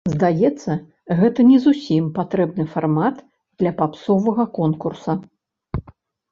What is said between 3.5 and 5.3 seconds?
для папсовага конкурса.